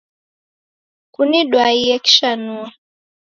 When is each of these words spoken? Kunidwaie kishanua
Kunidwaie 1.13 1.95
kishanua 2.05 2.65